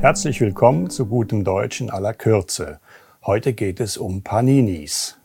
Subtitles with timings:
[0.00, 2.80] Herzlich willkommen zu gutem Deutsch in aller Kürze.
[3.26, 5.18] Heute geht es um Paninis.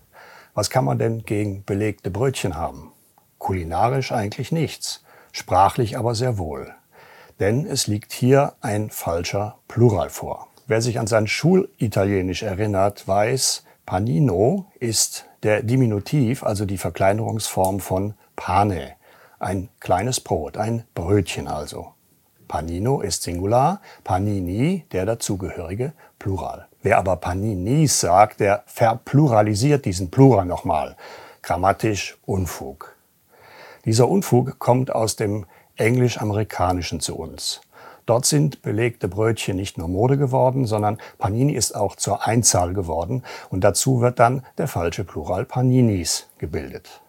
[0.54, 2.92] Was kann man denn gegen belegte Brötchen haben?
[3.38, 5.02] Kulinarisch eigentlich nichts,
[5.32, 6.74] sprachlich aber sehr wohl.
[7.40, 10.50] Denn es liegt hier ein falscher Plural vor.
[10.68, 18.14] Wer sich an sein Schulitalienisch erinnert, weiß, Panino ist der Diminutiv, also die Verkleinerungsform von
[18.36, 18.92] Pane.
[19.40, 21.94] Ein kleines Brot, ein Brötchen also.
[22.48, 26.68] Panino ist Singular, Panini der dazugehörige Plural.
[26.82, 30.96] Wer aber Paninis sagt, der verpluralisiert diesen Plural nochmal.
[31.42, 32.96] Grammatisch Unfug.
[33.86, 35.46] Dieser Unfug kommt aus dem
[35.78, 37.62] Englisch-Amerikanischen zu uns.
[38.06, 43.24] Dort sind belegte Brötchen nicht nur Mode geworden, sondern Panini ist auch zur Einzahl geworden
[43.50, 47.02] und dazu wird dann der falsche Plural Paninis gebildet.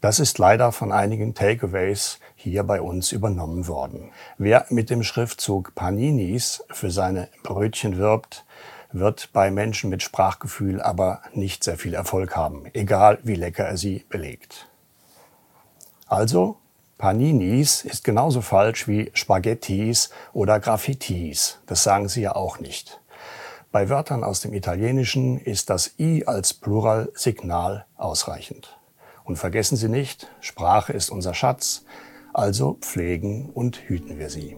[0.00, 4.10] Das ist leider von einigen Takeaways hier bei uns übernommen worden.
[4.38, 8.46] Wer mit dem Schriftzug Paninis für seine Brötchen wirbt,
[8.92, 13.76] wird bei Menschen mit Sprachgefühl aber nicht sehr viel Erfolg haben, egal wie lecker er
[13.76, 14.68] sie belegt.
[16.06, 16.56] Also,
[16.96, 21.58] Paninis ist genauso falsch wie Spaghettis oder Graffitis.
[21.66, 23.00] Das sagen sie ja auch nicht.
[23.70, 28.79] Bei Wörtern aus dem Italienischen ist das i als Pluralsignal ausreichend.
[29.30, 31.84] Und vergessen Sie nicht, Sprache ist unser Schatz,
[32.34, 34.56] also pflegen und hüten wir sie.